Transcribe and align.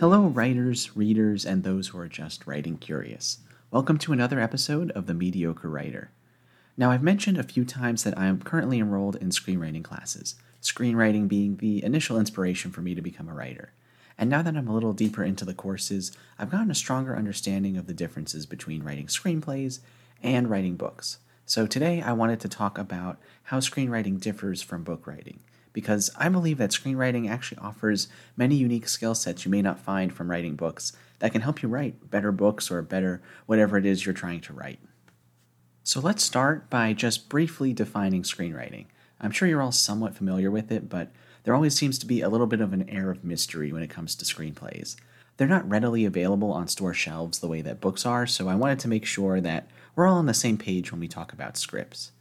Hello, 0.00 0.22
writers, 0.22 0.96
readers, 0.96 1.44
and 1.44 1.62
those 1.62 1.88
who 1.88 1.98
are 1.98 2.08
just 2.08 2.46
writing 2.46 2.78
curious. 2.78 3.40
Welcome 3.70 3.98
to 3.98 4.14
another 4.14 4.40
episode 4.40 4.90
of 4.92 5.04
The 5.04 5.12
Mediocre 5.12 5.68
Writer. 5.68 6.10
Now, 6.74 6.90
I've 6.90 7.02
mentioned 7.02 7.36
a 7.36 7.42
few 7.42 7.66
times 7.66 8.02
that 8.04 8.16
I 8.16 8.24
am 8.24 8.40
currently 8.40 8.78
enrolled 8.78 9.16
in 9.16 9.28
screenwriting 9.28 9.84
classes, 9.84 10.36
screenwriting 10.62 11.28
being 11.28 11.58
the 11.58 11.84
initial 11.84 12.18
inspiration 12.18 12.70
for 12.70 12.80
me 12.80 12.94
to 12.94 13.02
become 13.02 13.28
a 13.28 13.34
writer. 13.34 13.74
And 14.16 14.30
now 14.30 14.40
that 14.40 14.56
I'm 14.56 14.68
a 14.68 14.72
little 14.72 14.94
deeper 14.94 15.22
into 15.22 15.44
the 15.44 15.52
courses, 15.52 16.16
I've 16.38 16.50
gotten 16.50 16.70
a 16.70 16.74
stronger 16.74 17.14
understanding 17.14 17.76
of 17.76 17.86
the 17.86 17.92
differences 17.92 18.46
between 18.46 18.82
writing 18.82 19.08
screenplays 19.08 19.80
and 20.22 20.48
writing 20.48 20.76
books. 20.76 21.18
So 21.44 21.66
today 21.66 22.00
I 22.00 22.14
wanted 22.14 22.40
to 22.40 22.48
talk 22.48 22.78
about 22.78 23.18
how 23.42 23.58
screenwriting 23.58 24.18
differs 24.18 24.62
from 24.62 24.82
book 24.82 25.06
writing 25.06 25.40
because 25.72 26.10
I 26.16 26.28
believe 26.28 26.58
that 26.58 26.70
screenwriting 26.70 27.28
actually 27.28 27.58
offers 27.58 28.08
many 28.36 28.56
unique 28.56 28.88
skill 28.88 29.14
sets 29.14 29.44
you 29.44 29.50
may 29.50 29.62
not 29.62 29.78
find 29.78 30.12
from 30.12 30.30
writing 30.30 30.56
books 30.56 30.92
that 31.20 31.32
can 31.32 31.42
help 31.42 31.62
you 31.62 31.68
write 31.68 32.10
better 32.10 32.32
books 32.32 32.70
or 32.70 32.82
better 32.82 33.22
whatever 33.46 33.76
it 33.76 33.86
is 33.86 34.04
you're 34.04 34.14
trying 34.14 34.40
to 34.40 34.52
write. 34.52 34.80
So 35.82 36.00
let's 36.00 36.22
start 36.22 36.68
by 36.70 36.92
just 36.92 37.28
briefly 37.28 37.72
defining 37.72 38.22
screenwriting. 38.22 38.86
I'm 39.20 39.30
sure 39.30 39.48
you're 39.48 39.62
all 39.62 39.72
somewhat 39.72 40.14
familiar 40.14 40.50
with 40.50 40.72
it, 40.72 40.88
but 40.88 41.10
there 41.44 41.54
always 41.54 41.74
seems 41.74 41.98
to 41.98 42.06
be 42.06 42.20
a 42.20 42.28
little 42.28 42.46
bit 42.46 42.60
of 42.60 42.72
an 42.72 42.88
air 42.88 43.10
of 43.10 43.24
mystery 43.24 43.72
when 43.72 43.82
it 43.82 43.90
comes 43.90 44.14
to 44.16 44.24
screenplays. 44.24 44.96
They're 45.36 45.48
not 45.48 45.68
readily 45.68 46.04
available 46.04 46.52
on 46.52 46.68
store 46.68 46.92
shelves 46.92 47.38
the 47.38 47.48
way 47.48 47.62
that 47.62 47.80
books 47.80 48.04
are, 48.04 48.26
so 48.26 48.48
I 48.48 48.54
wanted 48.54 48.78
to 48.80 48.88
make 48.88 49.06
sure 49.06 49.40
that 49.40 49.68
we're 49.96 50.06
all 50.06 50.18
on 50.18 50.26
the 50.26 50.34
same 50.34 50.58
page 50.58 50.92
when 50.92 51.00
we 51.00 51.08
talk 51.08 51.32
about 51.32 51.56
scripts. 51.56 52.12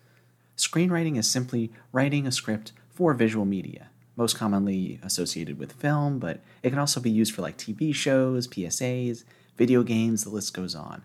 Screenwriting 0.58 1.18
is 1.18 1.30
simply 1.30 1.72
writing 1.92 2.26
a 2.26 2.32
script 2.32 2.72
for 3.00 3.14
visual 3.14 3.46
media, 3.46 3.88
most 4.18 4.36
commonly 4.36 5.00
associated 5.02 5.58
with 5.58 5.72
film, 5.72 6.20
but 6.20 6.42
it 6.62 6.70
can 6.70 6.80
also 6.80 7.00
be 7.00 7.10
used 7.10 7.34
for 7.34 7.42
like 7.42 7.58
TV 7.58 7.96
shows, 7.96 8.46
PSAs, 8.46 9.24
video 9.56 9.84
games, 9.84 10.26
the 10.26 10.30
list 10.30 10.54
goes 10.54 10.76
on. 10.76 11.04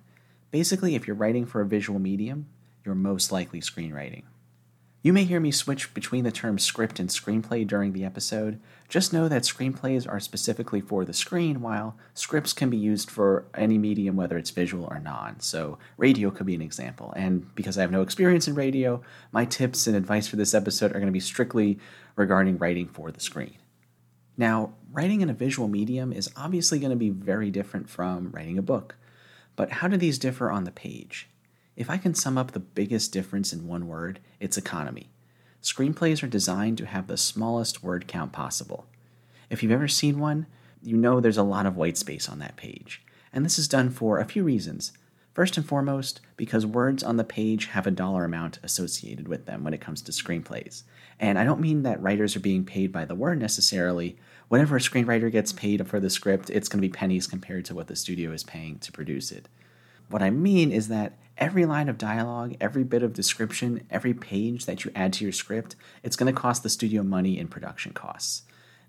Basically, 0.51 0.97
if 0.97 1.07
you're 1.07 1.15
writing 1.15 1.47
for 1.47 1.61
a 1.61 1.67
visual 1.67 2.01
medium, 2.01 2.49
you're 2.85 2.97
most 2.97 3.31
likely 3.31 3.61
screenwriting. 3.61 4.25
You 5.05 5.13
may 5.13 5.25
hear 5.25 5.39
me 5.39 5.51
switch 5.51 5.93
between 5.93 6.25
the 6.25 6.33
terms 6.33 6.65
script 6.65 6.99
and 6.99 7.11
screenplay 7.11 7.67
during 7.67 7.93
the 7.93 8.07
episode. 8.07 8.59
Just 8.89 9.13
know 9.13 9.29
that 9.29 9.43
screenplays 9.43 10.09
are 10.11 10.19
specifically 10.19 10.81
for 10.81 11.05
the 11.05 11.13
screen, 11.13 11.61
while 11.61 11.99
scripts 12.15 12.55
can 12.55 12.71
be 12.71 12.79
used 12.79 13.11
for 13.11 13.45
any 13.53 13.77
medium, 13.77 14.17
whether 14.17 14.39
it's 14.39 14.49
visual 14.49 14.89
or 14.91 14.99
non. 14.99 15.41
So, 15.41 15.79
radio 15.99 16.31
could 16.31 16.47
be 16.47 16.55
an 16.55 16.63
example. 16.63 17.13
And 17.17 17.55
because 17.55 17.77
I 17.77 17.83
have 17.83 17.91
no 17.91 18.01
experience 18.01 18.49
in 18.49 18.55
radio, 18.55 19.03
my 19.31 19.45
tips 19.45 19.87
and 19.87 19.95
advice 19.95 20.27
for 20.27 20.37
this 20.37 20.55
episode 20.55 20.93
are 20.93 21.01
going 21.01 21.05
to 21.05 21.13
be 21.13 21.21
strictly 21.21 21.79
regarding 22.17 22.57
writing 22.57 22.89
for 22.89 23.11
the 23.11 23.21
screen. 23.21 23.59
Now, 24.39 24.73
writing 24.91 25.21
in 25.21 25.29
a 25.29 25.35
visual 25.35 25.69
medium 25.69 26.15
is 26.15 26.31
obviously 26.35 26.79
going 26.79 26.93
to 26.93 26.97
be 26.97 27.11
very 27.11 27.51
different 27.51 27.91
from 27.91 28.31
writing 28.31 28.57
a 28.57 28.63
book. 28.63 28.97
But 29.55 29.71
how 29.71 29.89
do 29.89 29.99
these 29.99 30.19
differ 30.19 30.51
on 30.51 30.65
the 30.65 30.73
page? 30.73 31.29
If 31.77 31.91
I 31.91 31.97
can 31.97 32.15
sum 32.15 32.39
up 32.39 32.53
the 32.53 32.61
biggest 32.61 33.13
difference 33.13 33.53
in 33.53 33.67
one 33.67 33.89
word, 33.89 34.21
it's 34.39 34.57
economy. 34.57 35.11
Screenplays 35.61 36.23
are 36.23 36.29
designed 36.29 36.79
to 36.79 36.87
have 36.87 37.09
the 37.09 37.17
smallest 37.17 37.83
word 37.83 38.07
count 38.07 38.33
possible. 38.33 38.87
If 39.51 39.63
you've 39.63 39.73
ever 39.73 39.89
seen 39.89 40.21
one, 40.21 40.47
you 40.83 40.97
know 40.97 41.19
there's 41.19 41.37
a 41.37 41.43
lot 41.43 41.67
of 41.67 41.77
white 41.77 41.97
space 41.97 42.29
on 42.29 42.39
that 42.39 42.57
page. 42.57 43.03
And 43.33 43.45
this 43.45 43.59
is 43.59 43.67
done 43.67 43.91
for 43.91 44.21
a 44.21 44.25
few 44.25 44.45
reasons. 44.45 44.93
First 45.33 45.57
and 45.57 45.67
foremost, 45.67 46.21
because 46.37 46.65
words 46.65 47.03
on 47.03 47.17
the 47.17 47.25
page 47.25 47.67
have 47.67 47.89
a 47.89 47.91
dollar 47.91 48.25
amount 48.25 48.61
associated 48.63 49.27
with 49.27 49.47
them 49.47 49.65
when 49.65 49.75
it 49.75 49.81
comes 49.81 50.01
to 50.03 50.13
screenplays. 50.13 50.85
And 51.19 51.41
I 51.41 51.45
don't 51.45 51.61
mean 51.61 51.83
that 51.83 52.01
writers 52.01 52.37
are 52.37 52.41
being 52.41 52.65
paid 52.65 52.93
by 52.93 53.05
the 53.05 53.17
word 53.17 53.41
necessarily. 53.41 54.17
Whenever 54.47 54.77
a 54.77 54.81
screenwriter 54.81 55.33
gets 55.33 55.53
paid 55.53 55.85
for 55.89 55.99
the 55.99 56.09
script, 56.09 56.51
it's 56.51 56.69
going 56.69 56.81
to 56.81 56.89
be 56.89 56.93
pennies 56.93 57.27
compared 57.27 57.65
to 57.65 57.75
what 57.75 57.89
the 57.89 57.97
studio 57.97 58.31
is 58.31 58.45
paying 58.45 58.79
to 58.79 58.93
produce 58.93 59.33
it. 59.33 59.49
What 60.09 60.23
I 60.23 60.31
mean 60.31 60.71
is 60.71 60.89
that 60.89 61.19
every 61.37 61.67
line 61.67 61.89
of 61.89 61.99
dialogue, 61.99 62.57
every 62.61 62.85
bit 62.85 63.03
of 63.03 63.13
description, 63.13 63.87
every 63.91 64.15
page 64.15 64.67
that 64.67 64.85
you 64.85 64.91
add 64.95 65.13
to 65.15 65.25
your 65.25 65.33
script, 65.33 65.77
it's 66.03 66.17
going 66.17 66.33
to 66.33 66.41
cost 66.41 66.63
the 66.63 66.69
studio 66.69 67.03
money 67.03 67.39
in 67.39 67.49
production 67.49 67.93
costs. 67.93 68.43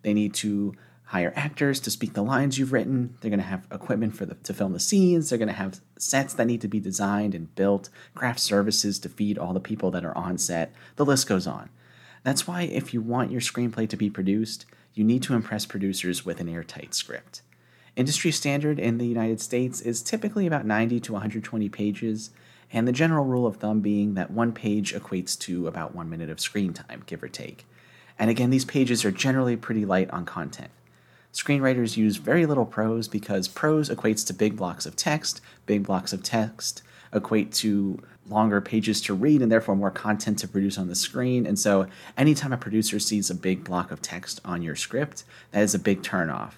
They 0.04 0.14
need 0.14 0.34
to 0.36 0.76
hire 1.06 1.34
actors 1.36 1.80
to 1.80 1.92
speak 1.92 2.14
the 2.14 2.24
lines 2.24 2.58
you've 2.58 2.74
written. 2.74 3.16
They're 3.22 3.30
going 3.30 3.40
to 3.40 3.46
have 3.46 3.68
equipment 3.72 4.16
for 4.16 4.26
the, 4.26 4.36
to 4.36 4.54
film 4.54 4.74
the 4.74 4.80
scenes. 4.80 5.30
They're 5.30 5.38
going 5.38 5.48
to 5.48 5.54
have 5.54 5.82
sets 5.98 6.34
that 6.34 6.46
need 6.46 6.62
to 6.62 6.68
be 6.68 6.80
designed 6.80 7.36
and 7.36 7.54
built, 7.56 7.90
craft 8.16 8.40
services 8.40 9.00
to 9.00 9.10
feed 9.10 9.38
all 9.38 9.54
the 9.54 9.60
people 9.60 9.92
that 9.92 10.06
are 10.06 10.18
on 10.18 10.38
set. 10.38 10.74
The 10.96 11.06
list 11.06 11.28
goes 11.28 11.48
on. 11.48 11.70
That's 12.24 12.48
why 12.48 12.64
if 12.64 12.94
you 12.94 13.02
want 13.02 13.32
your 13.32 13.42
screenplay 13.42 13.88
to 13.90 13.98
be 13.98 14.10
produced, 14.10 14.66
you 14.96 15.04
need 15.04 15.22
to 15.24 15.36
impress 15.36 15.66
producers 15.66 16.26
with 16.26 16.40
an 16.40 16.50
airtight 16.50 16.96
script. 16.96 17.44
Industry 17.96 18.32
standard 18.32 18.78
in 18.78 18.98
the 18.98 19.08
United 19.08 19.40
States 19.40 19.80
is 19.80 20.02
typically 20.02 20.46
about 20.46 20.66
90 20.66 21.00
to 21.00 21.14
120 21.14 21.70
pages, 21.70 22.30
and 22.74 22.86
the 22.86 22.92
general 22.92 23.24
rule 23.24 23.48
of 23.48 23.56
thumb 23.56 23.80
being 23.80 24.16
that 24.16 24.32
one 24.32 24.52
page 24.52 24.94
equates 24.94 25.40
to 25.40 25.68
about 25.68 25.96
one 25.96 26.10
minute 26.10 26.30
of 26.30 26.42
screen 26.42 26.74
time, 26.74 27.04
give 27.06 27.24
or 27.24 27.30
take. 27.30 27.66
And 28.20 28.30
again, 28.30 28.50
these 28.50 28.66
pages 28.66 29.06
are 29.06 29.12
generally 29.12 29.56
pretty 29.56 29.86
light 29.86 30.10
on 30.12 30.26
content. 30.26 30.72
Screenwriters 31.34 31.96
use 31.96 32.18
very 32.18 32.46
little 32.46 32.66
prose 32.66 33.08
because 33.08 33.48
prose 33.48 33.90
equates 33.90 34.26
to 34.28 34.34
big 34.34 34.58
blocks 34.58 34.86
of 34.86 34.98
text, 34.98 35.40
big 35.66 35.84
blocks 35.84 36.12
of 36.12 36.22
text 36.22 36.82
equate 37.14 37.54
to 37.54 38.02
longer 38.28 38.60
pages 38.60 39.00
to 39.00 39.14
read 39.14 39.42
and 39.42 39.50
therefore 39.50 39.76
more 39.76 39.92
content 39.92 40.38
to 40.40 40.48
produce 40.48 40.78
on 40.78 40.88
the 40.88 40.96
screen. 40.96 41.46
And 41.46 41.58
so, 41.58 41.88
anytime 42.18 42.52
a 42.52 42.58
producer 42.58 43.00
sees 43.00 43.30
a 43.30 43.36
big 43.36 43.64
block 43.64 43.92
of 43.92 44.02
text 44.02 44.42
on 44.44 44.62
your 44.62 44.76
script, 44.76 45.24
that 45.52 45.64
is 45.64 45.74
a 45.74 45.80
big 45.80 46.02
turnoff. 46.02 46.54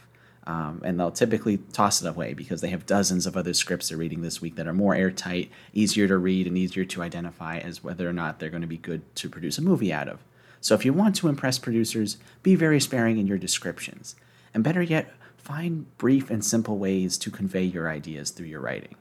Um, 0.47 0.81
and 0.85 0.97
they'll 0.97 1.11
typically 1.11 1.57
toss 1.73 2.01
it 2.01 2.07
away 2.07 2.33
because 2.33 2.61
they 2.61 2.69
have 2.69 2.85
dozens 2.85 3.27
of 3.27 3.35
other 3.35 3.53
scripts 3.53 3.89
they're 3.89 3.97
reading 3.97 4.21
this 4.21 4.41
week 4.41 4.55
that 4.55 4.65
are 4.65 4.73
more 4.73 4.95
airtight, 4.95 5.51
easier 5.73 6.07
to 6.07 6.17
read, 6.17 6.47
and 6.47 6.57
easier 6.57 6.85
to 6.85 7.03
identify 7.03 7.57
as 7.57 7.83
whether 7.83 8.07
or 8.07 8.13
not 8.13 8.39
they're 8.39 8.49
going 8.49 8.61
to 8.61 8.67
be 8.67 8.77
good 8.77 9.13
to 9.17 9.29
produce 9.29 9.57
a 9.57 9.61
movie 9.61 9.91
out 9.91 10.07
of. 10.07 10.23
So 10.61 10.73
if 10.73 10.85
you 10.85 10.93
want 10.93 11.17
to 11.17 11.27
impress 11.27 11.59
producers, 11.59 12.17
be 12.43 12.55
very 12.55 12.79
sparing 12.79 13.17
in 13.17 13.27
your 13.27 13.37
descriptions. 13.37 14.15
And 14.53 14.63
better 14.63 14.81
yet, 14.81 15.11
find 15.35 15.85
brief 15.97 16.29
and 16.29 16.43
simple 16.43 16.77
ways 16.77 17.17
to 17.17 17.29
convey 17.29 17.63
your 17.63 17.89
ideas 17.89 18.31
through 18.31 18.47
your 18.47 18.61
writing. 18.61 18.95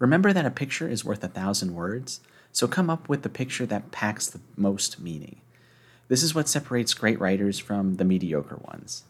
Remember 0.00 0.32
that 0.32 0.44
a 0.44 0.50
picture 0.50 0.88
is 0.88 1.04
worth 1.04 1.22
a 1.22 1.28
thousand 1.28 1.72
words, 1.76 2.20
so 2.50 2.66
come 2.66 2.90
up 2.90 3.08
with 3.08 3.22
the 3.22 3.28
picture 3.28 3.66
that 3.66 3.92
packs 3.92 4.26
the 4.26 4.40
most 4.56 4.98
meaning. 4.98 5.40
This 6.08 6.24
is 6.24 6.34
what 6.34 6.48
separates 6.48 6.94
great 6.94 7.20
writers 7.20 7.60
from 7.60 7.94
the 7.94 8.04
mediocre 8.04 8.56
ones. 8.56 9.04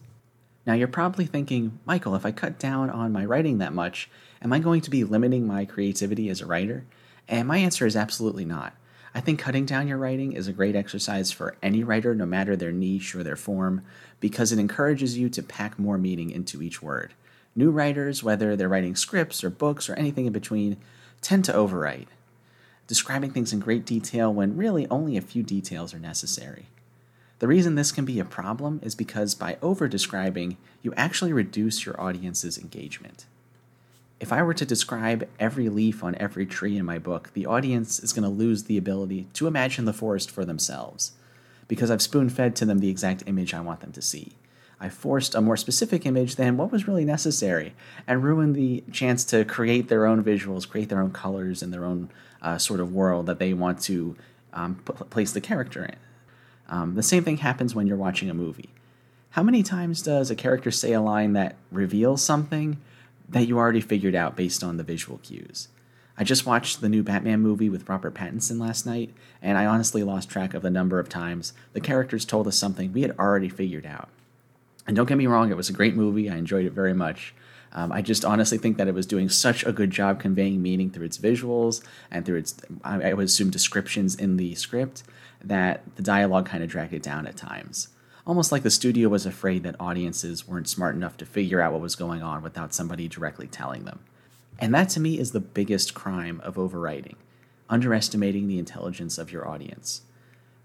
Now, 0.65 0.73
you're 0.73 0.87
probably 0.87 1.25
thinking, 1.25 1.79
Michael, 1.85 2.15
if 2.15 2.25
I 2.25 2.31
cut 2.31 2.59
down 2.59 2.89
on 2.89 3.11
my 3.11 3.25
writing 3.25 3.57
that 3.57 3.73
much, 3.73 4.09
am 4.43 4.53
I 4.53 4.59
going 4.59 4.81
to 4.81 4.91
be 4.91 5.03
limiting 5.03 5.47
my 5.47 5.65
creativity 5.65 6.29
as 6.29 6.41
a 6.41 6.45
writer? 6.45 6.85
And 7.27 7.47
my 7.47 7.57
answer 7.57 7.85
is 7.85 7.95
absolutely 7.95 8.45
not. 8.45 8.73
I 9.13 9.19
think 9.19 9.39
cutting 9.39 9.65
down 9.65 9.87
your 9.87 9.97
writing 9.97 10.33
is 10.33 10.47
a 10.47 10.53
great 10.53 10.75
exercise 10.75 11.31
for 11.31 11.57
any 11.61 11.83
writer, 11.83 12.15
no 12.15 12.25
matter 12.25 12.55
their 12.55 12.71
niche 12.71 13.15
or 13.15 13.23
their 13.23 13.35
form, 13.35 13.83
because 14.19 14.51
it 14.51 14.59
encourages 14.59 15.17
you 15.17 15.29
to 15.29 15.43
pack 15.43 15.77
more 15.77 15.97
meaning 15.97 16.29
into 16.29 16.61
each 16.61 16.81
word. 16.81 17.13
New 17.55 17.71
writers, 17.71 18.23
whether 18.23 18.55
they're 18.55 18.69
writing 18.69 18.95
scripts 18.95 19.43
or 19.43 19.49
books 19.49 19.89
or 19.89 19.95
anything 19.95 20.27
in 20.27 20.31
between, 20.31 20.77
tend 21.21 21.43
to 21.45 21.53
overwrite, 21.53 22.07
describing 22.87 23.31
things 23.31 23.51
in 23.51 23.59
great 23.59 23.85
detail 23.85 24.33
when 24.33 24.55
really 24.55 24.87
only 24.89 25.17
a 25.17 25.21
few 25.21 25.43
details 25.43 25.93
are 25.93 25.99
necessary. 25.99 26.67
The 27.41 27.47
reason 27.47 27.73
this 27.73 27.91
can 27.91 28.05
be 28.05 28.19
a 28.19 28.23
problem 28.23 28.79
is 28.83 28.93
because 28.93 29.33
by 29.33 29.57
over 29.63 29.87
describing, 29.87 30.57
you 30.83 30.93
actually 30.95 31.33
reduce 31.33 31.87
your 31.87 31.99
audience's 31.99 32.55
engagement. 32.55 33.25
If 34.19 34.31
I 34.31 34.43
were 34.43 34.53
to 34.53 34.63
describe 34.63 35.27
every 35.39 35.67
leaf 35.67 36.03
on 36.03 36.13
every 36.19 36.45
tree 36.45 36.77
in 36.77 36.85
my 36.85 36.99
book, 36.99 37.31
the 37.33 37.47
audience 37.47 37.99
is 37.99 38.13
going 38.13 38.25
to 38.25 38.29
lose 38.29 38.65
the 38.65 38.77
ability 38.77 39.25
to 39.33 39.47
imagine 39.47 39.85
the 39.85 39.91
forest 39.91 40.29
for 40.29 40.45
themselves 40.45 41.13
because 41.67 41.89
I've 41.89 42.03
spoon 42.03 42.29
fed 42.29 42.55
to 42.57 42.65
them 42.65 42.77
the 42.77 42.89
exact 42.89 43.23
image 43.25 43.55
I 43.55 43.61
want 43.61 43.79
them 43.79 43.91
to 43.93 44.03
see. 44.03 44.33
I 44.79 44.89
forced 44.89 45.33
a 45.33 45.41
more 45.41 45.57
specific 45.57 46.05
image 46.05 46.35
than 46.35 46.57
what 46.57 46.71
was 46.71 46.87
really 46.87 47.05
necessary 47.05 47.73
and 48.05 48.23
ruined 48.23 48.55
the 48.55 48.83
chance 48.91 49.23
to 49.25 49.45
create 49.45 49.87
their 49.87 50.05
own 50.05 50.23
visuals, 50.23 50.69
create 50.69 50.89
their 50.89 51.01
own 51.01 51.11
colors 51.11 51.63
and 51.63 51.73
their 51.73 51.85
own 51.85 52.11
uh, 52.43 52.59
sort 52.59 52.79
of 52.79 52.93
world 52.93 53.25
that 53.25 53.39
they 53.39 53.51
want 53.51 53.81
to 53.81 54.15
um, 54.53 54.75
p- 54.85 54.93
place 55.05 55.31
the 55.31 55.41
character 55.41 55.83
in. 55.85 55.95
Um, 56.71 56.95
the 56.95 57.03
same 57.03 57.23
thing 57.23 57.37
happens 57.37 57.75
when 57.75 57.85
you're 57.85 57.97
watching 57.97 58.29
a 58.29 58.33
movie. 58.33 58.69
How 59.31 59.43
many 59.43 59.61
times 59.61 60.01
does 60.01 60.31
a 60.31 60.35
character 60.35 60.71
say 60.71 60.93
a 60.93 61.01
line 61.01 61.33
that 61.33 61.55
reveals 61.69 62.23
something 62.23 62.77
that 63.29 63.47
you 63.47 63.57
already 63.57 63.81
figured 63.81 64.15
out 64.15 64.35
based 64.35 64.63
on 64.63 64.77
the 64.77 64.83
visual 64.83 65.19
cues? 65.19 65.67
I 66.17 66.23
just 66.23 66.45
watched 66.45 66.81
the 66.81 66.89
new 66.89 67.03
Batman 67.03 67.41
movie 67.41 67.69
with 67.69 67.87
Robert 67.87 68.13
Pattinson 68.13 68.59
last 68.59 68.85
night, 68.85 69.13
and 69.41 69.57
I 69.57 69.65
honestly 69.65 70.03
lost 70.03 70.29
track 70.29 70.53
of 70.53 70.61
the 70.61 70.69
number 70.69 70.99
of 70.99 71.09
times 71.09 71.53
the 71.73 71.81
characters 71.81 72.25
told 72.25 72.47
us 72.47 72.57
something 72.57 72.91
we 72.91 73.01
had 73.01 73.17
already 73.17 73.49
figured 73.49 73.85
out. 73.85 74.09
And 74.87 74.95
don't 74.95 75.07
get 75.07 75.17
me 75.17 75.27
wrong, 75.27 75.51
it 75.51 75.57
was 75.57 75.69
a 75.69 75.73
great 75.73 75.95
movie. 75.95 76.29
I 76.29 76.37
enjoyed 76.37 76.65
it 76.65 76.73
very 76.73 76.93
much. 76.93 77.33
Um, 77.73 77.91
I 77.91 78.01
just 78.01 78.25
honestly 78.25 78.57
think 78.57 78.77
that 78.77 78.87
it 78.87 78.93
was 78.93 79.05
doing 79.05 79.29
such 79.29 79.65
a 79.65 79.71
good 79.71 79.91
job 79.91 80.19
conveying 80.19 80.61
meaning 80.61 80.89
through 80.89 81.05
its 81.05 81.17
visuals 81.17 81.81
and 82.09 82.25
through 82.25 82.37
its, 82.37 82.55
I, 82.83 83.09
I 83.09 83.13
would 83.13 83.25
assume, 83.25 83.49
descriptions 83.49 84.15
in 84.15 84.37
the 84.37 84.55
script 84.55 85.03
that 85.43 85.83
the 85.95 86.03
dialogue 86.03 86.45
kind 86.45 86.63
of 86.63 86.69
dragged 86.69 86.93
it 86.93 87.03
down 87.03 87.25
at 87.27 87.37
times. 87.37 87.87
almost 88.27 88.51
like 88.51 88.63
the 88.63 88.69
studio 88.69 89.09
was 89.09 89.25
afraid 89.25 89.63
that 89.63 89.75
audiences 89.79 90.47
weren't 90.47 90.69
smart 90.69 90.95
enough 90.95 91.17
to 91.17 91.25
figure 91.25 91.59
out 91.61 91.71
what 91.71 91.81
was 91.81 91.95
going 91.95 92.21
on 92.21 92.43
without 92.43 92.73
somebody 92.73 93.07
directly 93.07 93.47
telling 93.47 93.85
them. 93.85 93.99
And 94.59 94.73
that 94.75 94.89
to 94.89 94.99
me 94.99 95.17
is 95.17 95.31
the 95.31 95.39
biggest 95.39 95.93
crime 95.93 96.39
of 96.43 96.55
overwriting 96.55 97.15
underestimating 97.71 98.47
the 98.47 98.59
intelligence 98.59 99.17
of 99.17 99.31
your 99.31 99.47
audience. 99.47 100.01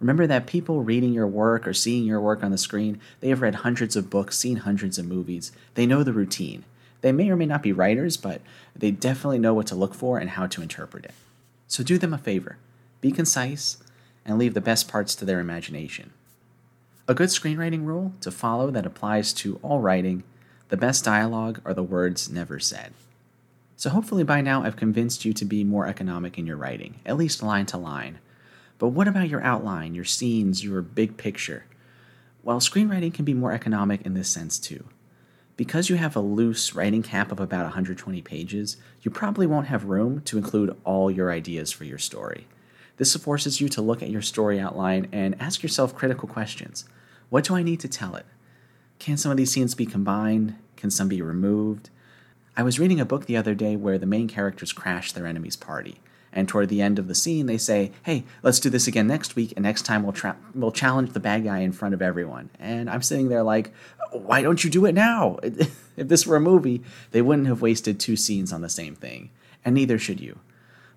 Remember 0.01 0.27
that 0.27 0.47
people 0.47 0.83
reading 0.83 1.15
your 1.15 1.27
work 1.27 1.67
or 1.67 1.73
seeing 1.73 2.05
your 2.05 2.21
work 2.21 2.43
on 2.43 2.51
the 2.51 2.59
screen, 2.59 3.01
they 3.21 3.29
have 3.29 3.41
read 3.41 3.57
hundreds 3.57 3.97
of 3.97 4.11
books, 4.11 4.37
seen 4.37 4.57
hundreds 4.57 4.99
of 4.99 5.07
movies. 5.07 5.53
They 5.75 5.87
know 5.87 6.03
the 6.03 6.13
routine. 6.13 6.65
They 7.01 7.13
may 7.13 7.31
or 7.31 7.37
may 7.37 7.47
not 7.47 7.63
be 7.63 7.73
writers, 7.73 8.17
but 8.17 8.41
they 8.75 8.91
definitely 8.91 9.39
know 9.39 9.55
what 9.55 9.67
to 9.69 9.75
look 9.75 9.95
for 9.95 10.19
and 10.19 10.31
how 10.31 10.47
to 10.47 10.63
interpret 10.63 11.05
it. 11.05 11.15
So 11.67 11.83
do 11.83 11.99
them 11.99 12.15
a 12.15 12.19
favor 12.19 12.59
be 13.01 13.13
concise 13.13 13.77
and 14.25 14.39
leave 14.39 14.55
the 14.55 14.61
best 14.61 14.89
parts 14.89 15.15
to 15.15 15.25
their 15.25 15.39
imagination. 15.39 16.13
A 17.07 17.15
good 17.15 17.29
screenwriting 17.29 17.85
rule 17.85 18.13
to 18.21 18.31
follow 18.31 18.71
that 18.71 18.87
applies 18.87 19.33
to 19.35 19.61
all 19.63 19.81
writing 19.81 20.25
the 20.69 20.77
best 20.77 21.05
dialogue 21.05 21.61
are 21.65 21.75
the 21.75 21.85
words 21.85 22.29
never 22.29 22.59
said. 22.59 22.93
So 23.77 23.91
hopefully 23.91 24.25
by 24.25 24.41
now 24.41 24.65
I've 24.65 24.75
convinced 24.75 25.25
you 25.25 25.33
to 25.35 25.45
be 25.45 25.63
more 25.63 25.87
economic 25.87 26.39
in 26.39 26.47
your 26.47 26.57
writing, 26.57 26.97
at 27.07 27.17
least 27.17 27.43
line 27.43 27.67
to 27.67 27.77
line. 27.77 28.19
But 28.79 28.89
what 28.89 29.07
about 29.07 29.29
your 29.29 29.43
outline, 29.43 29.95
your 29.95 30.05
scenes, 30.05 30.65
your 30.65 30.83
big 30.83 31.17
picture? 31.17 31.67
Well, 32.43 32.59
screenwriting 32.59 33.15
can 33.15 33.25
be 33.25 33.35
more 33.35 33.53
economic 33.53 34.03
in 34.03 34.15
this 34.15 34.29
sense 34.29 34.59
too. 34.59 34.85
Because 35.57 35.89
you 35.89 35.97
have 35.97 36.15
a 36.15 36.21
loose 36.21 36.75
writing 36.75 37.03
cap 37.03 37.33
of 37.33 37.41
about 37.41 37.65
120 37.65 38.21
pages, 38.21 38.77
you 39.03 39.11
probably 39.11 39.47
won't 39.47 39.69
have 39.69 39.85
room 39.85 40.21
to 40.23 40.37
include 40.37 40.77
all 40.85 41.11
your 41.11 41.31
ideas 41.31 41.73
for 41.73 41.85
your 41.85 41.99
story. 41.99 42.47
This 42.99 43.17
forces 43.17 43.61
you 43.61 43.69
to 43.71 43.83
look 43.83 44.03
at 44.03 44.11
your 44.11 44.23
story 44.23 44.61
outline 44.61 45.09
and 45.13 45.35
ask 45.41 45.63
yourself 45.63 45.95
critical 45.95 46.29
questions. 46.29 46.85
What 47.31 47.45
do 47.45 47.55
I 47.55 47.63
need 47.63 47.81
to 47.81 47.89
tell 47.89 48.17
it? 48.17 48.27
Can 48.99 49.17
some 49.17 49.31
of 49.31 49.37
these 49.37 49.53
scenes 49.53 49.75
be 49.75 49.87
combined? 49.87 50.57
Can 50.77 50.91
some 50.91 51.09
be 51.09 51.23
removed? 51.23 51.91
I 52.57 52.63
was 52.63 52.79
reading 52.79 53.01
a 53.01 53.07
book 53.07 53.27
the 53.27 53.37
other 53.37 53.55
day 53.55 53.77
where 53.77 53.99
the 53.99 54.07
main 54.07 54.29
characters 54.29 54.73
crash 54.73 55.13
their 55.13 55.27
enemy's 55.27 55.57
party. 55.57 56.01
And 56.33 56.49
toward 56.49 56.69
the 56.69 56.83
end 56.83 56.99
of 56.99 57.09
the 57.09 57.15
scene, 57.15 57.47
they 57.47 57.57
say, 57.57 57.93
"Hey, 58.03 58.25
let's 58.43 58.61
do 58.61 58.69
this 58.69 58.87
again 58.87 59.07
next 59.07 59.37
week, 59.37 59.55
and 59.57 59.63
next 59.63 59.83
time 59.83 60.03
we'll 60.03 60.13
tra- 60.13 60.37
we'll 60.55 60.71
challenge 60.71 61.13
the 61.13 61.21
bad 61.21 61.45
guy 61.45 61.61
in 61.61 61.73
front 61.73 61.95
of 61.95 62.03
everyone." 62.03 62.51
And 62.59 62.91
I'm 62.91 63.01
sitting 63.01 63.31
there 63.31 63.43
like, 63.43 63.73
"Why 64.13 64.43
don't 64.43 64.63
you 64.65 64.71
do 64.71 64.87
it 64.87 64.95
now? 64.95 65.39
if 65.43 66.09
this 66.09 66.27
were 66.27 66.37
a 66.37 66.41
movie, 66.41 66.83
they 67.11 67.23
wouldn't 67.23 67.49
have 67.49 67.63
wasted 67.63 67.99
two 67.99 68.17
scenes 68.17 68.53
on 68.53 68.61
the 68.61 68.69
same 68.69 68.95
thing, 68.95 69.31
and 69.65 69.75
neither 69.75 69.99
should 69.99 70.21
you." 70.21 70.39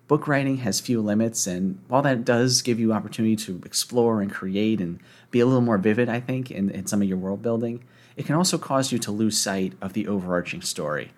Book 0.08 0.26
writing 0.26 0.58
has 0.58 0.80
few 0.80 1.00
limits, 1.00 1.46
and 1.46 1.78
while 1.86 2.02
that 2.02 2.24
does 2.24 2.62
give 2.62 2.80
you 2.80 2.92
opportunity 2.92 3.36
to 3.36 3.60
explore 3.64 4.20
and 4.20 4.30
create 4.30 4.80
and 4.80 4.98
be 5.30 5.38
a 5.38 5.46
little 5.46 5.60
more 5.60 5.78
vivid, 5.78 6.08
I 6.08 6.18
think, 6.18 6.50
in, 6.50 6.68
in 6.70 6.86
some 6.86 7.00
of 7.00 7.08
your 7.08 7.18
world 7.18 7.42
building, 7.42 7.84
it 8.16 8.26
can 8.26 8.34
also 8.34 8.58
cause 8.58 8.90
you 8.90 8.98
to 8.98 9.12
lose 9.12 9.40
sight 9.40 9.74
of 9.80 9.92
the 9.92 10.08
overarching 10.08 10.62
story 10.62 11.12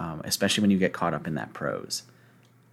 um, 0.00 0.22
especially 0.24 0.62
when 0.62 0.70
you 0.70 0.78
get 0.78 0.92
caught 0.92 1.14
up 1.14 1.26
in 1.26 1.34
that 1.34 1.52
prose. 1.52 2.02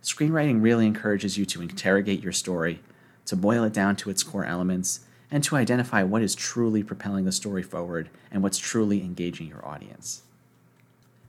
Screenwriting 0.01 0.63
really 0.63 0.87
encourages 0.87 1.37
you 1.37 1.45
to 1.45 1.61
interrogate 1.61 2.23
your 2.23 2.31
story, 2.31 2.79
to 3.25 3.35
boil 3.35 3.63
it 3.65 3.73
down 3.73 3.95
to 3.97 4.09
its 4.09 4.23
core 4.23 4.45
elements, 4.45 5.01
and 5.29 5.43
to 5.43 5.55
identify 5.55 6.03
what 6.03 6.21
is 6.21 6.35
truly 6.35 6.83
propelling 6.83 7.25
the 7.25 7.31
story 7.31 7.63
forward 7.63 8.09
and 8.31 8.41
what's 8.41 8.57
truly 8.57 9.01
engaging 9.01 9.47
your 9.47 9.65
audience. 9.67 10.21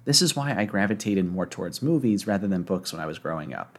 This 0.05 0.23
is 0.23 0.37
why 0.37 0.55
I 0.57 0.65
gravitated 0.65 1.31
more 1.31 1.47
towards 1.47 1.83
movies 1.83 2.27
rather 2.27 2.49
than 2.49 2.63
books 2.63 2.93
when 2.93 3.01
I 3.01 3.07
was 3.07 3.19
growing 3.19 3.53
up. 3.53 3.79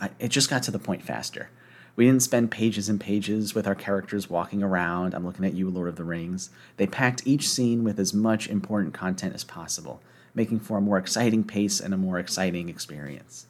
I, 0.00 0.10
it 0.18 0.28
just 0.28 0.50
got 0.50 0.62
to 0.64 0.70
the 0.70 0.78
point 0.78 1.02
faster. 1.02 1.48
We 1.94 2.06
didn't 2.06 2.22
spend 2.22 2.50
pages 2.50 2.88
and 2.88 3.00
pages 3.00 3.54
with 3.54 3.66
our 3.66 3.74
characters 3.74 4.28
walking 4.28 4.62
around. 4.62 5.14
I'm 5.14 5.24
looking 5.24 5.44
at 5.44 5.54
you, 5.54 5.68
Lord 5.68 5.88
of 5.88 5.96
the 5.96 6.04
Rings. 6.04 6.50
They 6.76 6.86
packed 6.86 7.26
each 7.26 7.48
scene 7.48 7.84
with 7.84 7.98
as 7.98 8.14
much 8.14 8.48
important 8.48 8.94
content 8.94 9.34
as 9.34 9.44
possible, 9.44 10.00
making 10.34 10.60
for 10.60 10.78
a 10.78 10.82
more 10.82 10.98
exciting 10.98 11.44
pace 11.44 11.80
and 11.80 11.92
a 11.92 11.98
more 11.98 12.18
exciting 12.18 12.68
experience. 12.68 13.46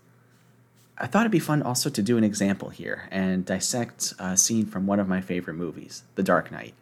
I 1.03 1.09
thought 1.09 1.23
it'd 1.23 1.33
be 1.33 1.41
fun 1.41 1.63
also 1.63 1.91
to 1.91 2.01
do 2.01 2.17
an 2.17 2.23
example 2.23 2.69
here 2.69 3.09
and 3.11 3.45
dissect 3.45 4.15
a 4.21 4.37
scene 4.37 4.67
from 4.67 4.87
one 4.87 5.01
of 5.01 5.09
my 5.09 5.21
favorite 5.21 5.55
movies, 5.55 6.05
The 6.15 6.23
Dark 6.23 6.53
Knight. 6.53 6.75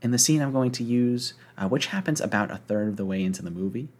In 0.00 0.12
the 0.12 0.18
scene 0.18 0.40
I'm 0.40 0.50
going 0.50 0.70
to 0.72 0.82
use, 0.82 1.34
uh, 1.58 1.68
which 1.68 1.88
happens 1.88 2.22
about 2.22 2.50
a 2.50 2.56
third 2.56 2.88
of 2.88 2.96
the 2.96 3.04
way 3.04 3.22
into 3.22 3.42
the 3.42 3.50
movie, 3.50 3.90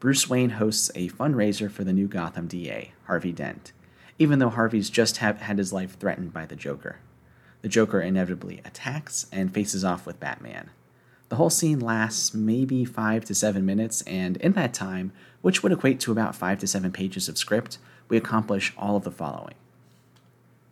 Bruce 0.00 0.30
Wayne 0.30 0.48
hosts 0.48 0.90
a 0.94 1.10
fundraiser 1.10 1.70
for 1.70 1.84
the 1.84 1.92
new 1.92 2.08
Gotham 2.08 2.46
DA, 2.46 2.92
Harvey 3.04 3.32
Dent, 3.32 3.72
even 4.18 4.38
though 4.38 4.48
Harvey's 4.48 4.88
just 4.88 5.18
have 5.18 5.42
had 5.42 5.58
his 5.58 5.74
life 5.74 5.98
threatened 5.98 6.32
by 6.32 6.46
the 6.46 6.56
Joker. 6.56 6.96
The 7.60 7.68
Joker 7.68 8.00
inevitably 8.00 8.62
attacks 8.64 9.26
and 9.30 9.52
faces 9.52 9.84
off 9.84 10.06
with 10.06 10.20
Batman. 10.20 10.70
The 11.28 11.36
whole 11.36 11.50
scene 11.50 11.80
lasts 11.80 12.32
maybe 12.32 12.86
five 12.86 13.26
to 13.26 13.34
seven 13.34 13.66
minutes, 13.66 14.00
and 14.02 14.38
in 14.38 14.52
that 14.52 14.72
time, 14.72 15.12
which 15.46 15.62
would 15.62 15.70
equate 15.70 16.00
to 16.00 16.10
about 16.10 16.34
five 16.34 16.58
to 16.58 16.66
seven 16.66 16.90
pages 16.90 17.28
of 17.28 17.38
script, 17.38 17.78
we 18.08 18.16
accomplish 18.16 18.72
all 18.76 18.96
of 18.96 19.04
the 19.04 19.12
following. 19.12 19.54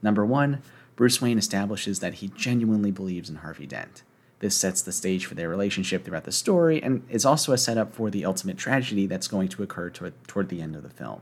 Number 0.02 0.26
one, 0.26 0.62
Bruce 0.96 1.22
Wayne 1.22 1.38
establishes 1.38 2.00
that 2.00 2.14
he 2.14 2.32
genuinely 2.34 2.90
believes 2.90 3.30
in 3.30 3.36
Harvey 3.36 3.66
Dent. 3.66 4.02
This 4.40 4.56
sets 4.56 4.82
the 4.82 4.90
stage 4.90 5.26
for 5.26 5.36
their 5.36 5.48
relationship 5.48 6.04
throughout 6.04 6.24
the 6.24 6.32
story 6.32 6.82
and 6.82 7.04
is 7.08 7.24
also 7.24 7.52
a 7.52 7.56
setup 7.56 7.94
for 7.94 8.10
the 8.10 8.24
ultimate 8.24 8.58
tragedy 8.58 9.06
that's 9.06 9.28
going 9.28 9.46
to 9.50 9.62
occur 9.62 9.90
toward, 9.90 10.14
toward 10.26 10.48
the 10.48 10.60
end 10.60 10.74
of 10.74 10.82
the 10.82 10.90
film. 10.90 11.20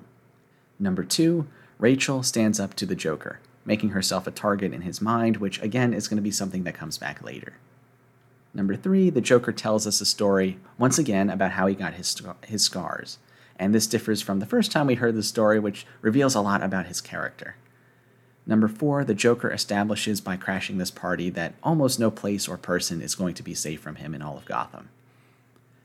Number 0.79 1.05
two, 1.05 1.47
Rachel 1.79 2.23
stands 2.23 2.59
up 2.59 2.73
to 2.77 2.87
the 2.87 2.97
Joker, 2.97 3.39
making 3.67 3.91
herself 3.91 4.27
a 4.27 4.31
target 4.31 4.73
in 4.73 4.81
his 4.81 5.03
mind, 5.03 5.37
which 5.37 5.61
again 5.61 5.93
is 5.93 6.09
going 6.09 6.17
to 6.17 6.23
be 6.23 6.31
something 6.31 6.65
that 6.65 6.73
comes 6.73 6.97
back 6.97 7.23
later. 7.23 7.53
Number 8.55 8.77
three, 8.77 9.11
the 9.11 9.21
Joker 9.21 9.53
tells 9.53 9.87
us 9.87 10.01
a 10.01 10.07
story, 10.07 10.57
once 10.79 10.97
again, 10.97 11.29
about 11.29 11.53
how 11.53 11.67
he 11.67 11.75
got 11.75 11.93
his, 11.93 12.17
his 12.47 12.63
scars. 12.63 13.19
And 13.59 13.75
this 13.75 13.87
differs 13.87 14.23
from 14.23 14.41
the 14.41 14.47
first 14.47 14.73
time 14.73 14.87
we 14.87 14.95
heard 14.95 15.15
the 15.15 15.23
story, 15.23 15.59
which 15.59 15.87
reveals 16.01 16.35
a 16.35 16.41
lot 16.41 16.63
about 16.63 16.87
his 16.87 17.01
character. 17.01 17.57
Number 18.47 18.67
four, 18.67 19.05
the 19.05 19.15
Joker 19.15 19.53
establishes 19.53 20.21
by 20.21 20.37
crashing 20.37 20.79
this 20.79 20.91
party 20.91 21.31
that 21.31 21.55
almost 21.63 22.01
no 22.01 22.11
place 22.11 22.49
or 22.49 22.57
person 22.57 23.01
is 23.01 23.15
going 23.15 23.35
to 23.35 23.43
be 23.43 23.55
safe 23.55 23.81
from 23.81 23.97
him 23.97 24.15
in 24.15 24.23
all 24.23 24.37
of 24.37 24.45
Gotham. 24.45 24.89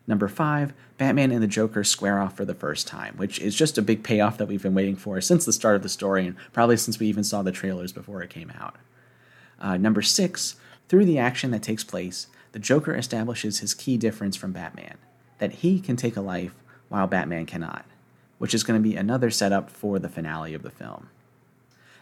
Number 0.08 0.28
five, 0.28 0.74
Batman 0.98 1.32
and 1.32 1.44
the 1.44 1.48
Joker 1.48 1.84
square 1.84 2.20
off 2.20 2.36
for 2.38 2.46
the 2.46 2.56
first 2.56 2.88
time, 2.88 3.16
which 3.18 3.40
is 3.40 3.54
just 3.54 3.78
a 3.78 3.82
big 3.82 4.04
payoff 4.04 4.38
that 4.38 4.48
we've 4.48 4.64
been 4.64 4.74
waiting 4.74 4.96
for 4.96 5.20
since 5.20 5.46
the 5.46 5.54
start 5.54 5.76
of 5.76 5.84
the 5.84 5.90
story 5.90 6.26
and 6.26 6.36
probably 6.54 6.78
since 6.78 6.98
we 6.98 7.08
even 7.08 7.26
saw 7.26 7.42
the 7.42 7.52
trailers 7.52 7.92
before 7.92 8.24
it 8.24 8.30
came 8.30 8.52
out. 8.60 8.78
Uh, 9.60 9.76
number 9.76 10.02
six, 10.02 10.56
through 10.88 11.06
the 11.06 11.20
action 11.20 11.52
that 11.52 11.62
takes 11.62 11.84
place, 11.84 12.28
the 12.54 12.60
Joker 12.60 12.96
establishes 12.96 13.60
his 13.60 13.74
key 13.74 13.98
difference 13.98 14.38
from 14.38 14.54
Batman 14.54 14.98
that 15.40 15.56
he 15.56 15.80
can 15.80 15.96
take 15.96 16.16
a 16.16 16.22
life 16.22 16.56
while 16.90 17.08
Batman 17.08 17.46
cannot, 17.46 17.86
which 18.38 18.54
is 18.54 18.64
going 18.64 18.82
to 18.82 18.90
be 18.90 18.96
another 18.96 19.30
setup 19.30 19.70
for 19.70 20.00
the 20.00 20.10
finale 20.10 20.54
of 20.54 20.64
the 20.64 20.70
film. 20.70 21.10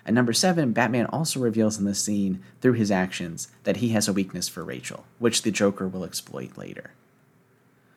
At 0.06 0.14
number 0.14 0.34
seven, 0.34 0.72
Batman 0.72 1.08
also 1.08 1.40
reveals 1.40 1.80
in 1.80 1.86
this 1.86 2.04
scene, 2.04 2.44
through 2.62 2.74
his 2.74 2.92
actions, 2.92 3.48
that 3.64 3.78
he 3.78 3.90
has 3.90 4.08
a 4.08 4.14
weakness 4.14 4.48
for 4.48 4.64
Rachel, 4.64 5.06
which 5.18 5.42
the 5.42 5.52
Joker 5.52 5.88
will 5.88 6.04
exploit 6.04 6.58
later. 6.58 6.92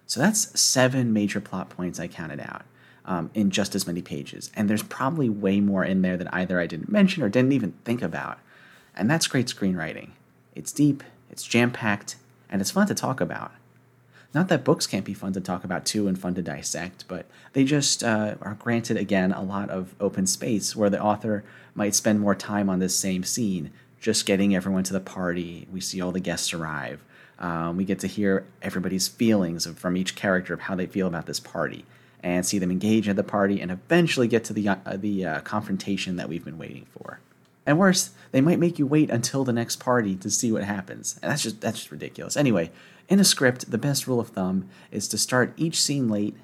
So 0.06 0.20
that's 0.20 0.58
seven 0.58 1.12
major 1.12 1.40
plot 1.40 1.68
points 1.68 2.00
I 2.00 2.08
counted 2.08 2.40
out 2.40 2.62
um, 3.04 3.30
in 3.34 3.50
just 3.50 3.74
as 3.74 3.86
many 3.86 4.00
pages. 4.00 4.50
And 4.56 4.70
there's 4.70 4.82
probably 4.82 5.28
way 5.28 5.60
more 5.60 5.84
in 5.84 6.00
there 6.00 6.16
that 6.16 6.32
either 6.32 6.58
I 6.58 6.66
didn't 6.66 6.90
mention 6.90 7.22
or 7.22 7.28
didn't 7.28 7.52
even 7.52 7.72
think 7.84 8.00
about. 8.00 8.38
And 8.96 9.10
that's 9.10 9.26
great 9.26 9.46
screenwriting. 9.46 10.10
It's 10.54 10.72
deep, 10.72 11.02
it's 11.30 11.44
jam 11.44 11.70
packed, 11.70 12.16
and 12.48 12.62
it's 12.62 12.70
fun 12.70 12.86
to 12.86 12.94
talk 12.94 13.20
about. 13.20 13.52
Not 14.34 14.48
that 14.48 14.64
books 14.64 14.86
can't 14.86 15.06
be 15.06 15.14
fun 15.14 15.32
to 15.32 15.40
talk 15.40 15.64
about 15.64 15.86
too 15.86 16.06
and 16.06 16.18
fun 16.18 16.34
to 16.34 16.42
dissect, 16.42 17.04
but 17.08 17.26
they 17.54 17.64
just 17.64 18.04
uh, 18.04 18.34
are 18.42 18.54
granted, 18.54 18.98
again, 18.98 19.32
a 19.32 19.42
lot 19.42 19.70
of 19.70 19.94
open 20.00 20.26
space 20.26 20.76
where 20.76 20.90
the 20.90 21.02
author 21.02 21.44
might 21.74 21.94
spend 21.94 22.20
more 22.20 22.34
time 22.34 22.68
on 22.68 22.78
this 22.78 22.94
same 22.94 23.24
scene, 23.24 23.70
just 24.00 24.26
getting 24.26 24.54
everyone 24.54 24.84
to 24.84 24.92
the 24.92 25.00
party. 25.00 25.66
We 25.72 25.80
see 25.80 26.00
all 26.00 26.12
the 26.12 26.20
guests 26.20 26.52
arrive. 26.52 27.02
Um, 27.38 27.76
we 27.76 27.84
get 27.84 28.00
to 28.00 28.06
hear 28.06 28.46
everybody's 28.60 29.08
feelings 29.08 29.66
from 29.66 29.96
each 29.96 30.14
character 30.14 30.52
of 30.52 30.60
how 30.60 30.74
they 30.74 30.86
feel 30.86 31.06
about 31.06 31.26
this 31.26 31.40
party 31.40 31.86
and 32.22 32.44
see 32.44 32.58
them 32.58 32.70
engage 32.70 33.08
at 33.08 33.16
the 33.16 33.24
party 33.24 33.60
and 33.60 33.70
eventually 33.70 34.28
get 34.28 34.44
to 34.44 34.52
the, 34.52 34.68
uh, 34.68 34.76
the 34.96 35.24
uh, 35.24 35.40
confrontation 35.40 36.16
that 36.16 36.28
we've 36.28 36.44
been 36.44 36.58
waiting 36.58 36.86
for. 36.98 37.20
And 37.68 37.78
worse, 37.78 38.12
they 38.32 38.40
might 38.40 38.58
make 38.58 38.78
you 38.78 38.86
wait 38.86 39.10
until 39.10 39.44
the 39.44 39.52
next 39.52 39.76
party 39.76 40.16
to 40.16 40.30
see 40.30 40.50
what 40.50 40.64
happens. 40.64 41.20
And 41.22 41.30
that's 41.30 41.42
just 41.42 41.60
that's 41.60 41.76
just 41.76 41.92
ridiculous. 41.92 42.34
Anyway, 42.34 42.70
in 43.10 43.20
a 43.20 43.24
script, 43.24 43.70
the 43.70 43.76
best 43.76 44.06
rule 44.06 44.20
of 44.20 44.28
thumb 44.28 44.70
is 44.90 45.06
to 45.08 45.18
start 45.18 45.52
each 45.58 45.78
scene 45.78 46.08
late 46.08 46.34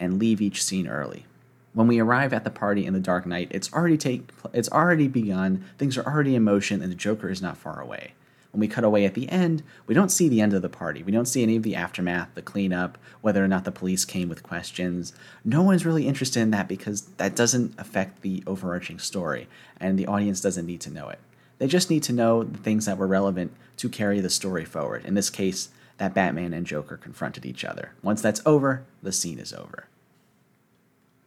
and 0.00 0.18
leave 0.18 0.40
each 0.40 0.64
scene 0.64 0.88
early. 0.88 1.26
When 1.74 1.86
we 1.86 2.00
arrive 2.00 2.32
at 2.32 2.44
the 2.44 2.50
party 2.50 2.86
in 2.86 2.94
the 2.94 2.98
Dark 2.98 3.26
Knight, 3.26 3.48
it's 3.50 3.70
already 3.74 3.98
take 3.98 4.30
it's 4.54 4.70
already 4.70 5.06
begun, 5.06 5.66
things 5.76 5.98
are 5.98 6.06
already 6.06 6.34
in 6.34 6.44
motion, 6.44 6.80
and 6.80 6.90
the 6.90 6.96
Joker 6.96 7.28
is 7.28 7.42
not 7.42 7.58
far 7.58 7.78
away. 7.78 8.14
When 8.52 8.60
we 8.60 8.68
cut 8.68 8.84
away 8.84 9.04
at 9.04 9.14
the 9.14 9.28
end, 9.28 9.62
we 9.86 9.94
don't 9.94 10.10
see 10.10 10.28
the 10.28 10.40
end 10.40 10.54
of 10.54 10.62
the 10.62 10.68
party. 10.68 11.02
We 11.02 11.12
don't 11.12 11.26
see 11.26 11.42
any 11.42 11.56
of 11.56 11.62
the 11.62 11.76
aftermath, 11.76 12.34
the 12.34 12.42
cleanup, 12.42 12.98
whether 13.20 13.44
or 13.44 13.48
not 13.48 13.64
the 13.64 13.70
police 13.70 14.04
came 14.04 14.28
with 14.28 14.42
questions. 14.42 15.12
No 15.44 15.62
one's 15.62 15.86
really 15.86 16.08
interested 16.08 16.40
in 16.40 16.50
that 16.50 16.66
because 16.66 17.02
that 17.18 17.36
doesn't 17.36 17.78
affect 17.78 18.22
the 18.22 18.42
overarching 18.46 18.98
story, 18.98 19.48
and 19.78 19.98
the 19.98 20.06
audience 20.06 20.40
doesn't 20.40 20.66
need 20.66 20.80
to 20.80 20.90
know 20.90 21.08
it. 21.08 21.20
They 21.58 21.68
just 21.68 21.90
need 21.90 22.02
to 22.04 22.12
know 22.12 22.42
the 22.42 22.58
things 22.58 22.86
that 22.86 22.98
were 22.98 23.06
relevant 23.06 23.52
to 23.76 23.88
carry 23.88 24.20
the 24.20 24.30
story 24.30 24.64
forward. 24.64 25.04
In 25.04 25.14
this 25.14 25.30
case, 25.30 25.68
that 25.98 26.14
Batman 26.14 26.54
and 26.54 26.66
Joker 26.66 26.96
confronted 26.96 27.44
each 27.44 27.64
other. 27.64 27.92
Once 28.02 28.22
that's 28.22 28.40
over, 28.46 28.84
the 29.02 29.12
scene 29.12 29.38
is 29.38 29.52
over. 29.52 29.86